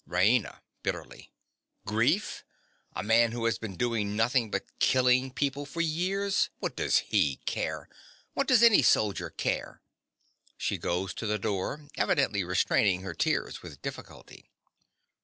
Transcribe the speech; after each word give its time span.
RAINA. 0.07 0.61
(bitterly). 0.81 1.31
Grief!—a 1.85 3.03
man 3.03 3.33
who 3.33 3.45
has 3.45 3.59
been 3.59 3.75
doing 3.75 4.15
nothing 4.15 4.49
but 4.49 4.65
killing 4.79 5.29
people 5.31 5.63
for 5.63 5.79
years! 5.79 6.49
What 6.57 6.75
does 6.75 6.97
he 7.05 7.35
care? 7.45 7.87
What 8.33 8.47
does 8.47 8.63
any 8.63 8.81
soldier 8.81 9.29
care? 9.29 9.83
(_She 10.59 10.81
goes 10.81 11.13
to 11.13 11.27
the 11.27 11.37
door, 11.37 11.81
evidently 11.97 12.43
restraining 12.43 13.03
her 13.03 13.13
tears 13.13 13.61
with 13.61 13.83
difficulty. 13.83 14.49